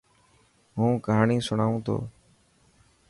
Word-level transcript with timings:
هون 0.77 0.91
ڪهاڻي 1.05 1.37
سڻوان 1.47 1.75
تو. 1.85 1.97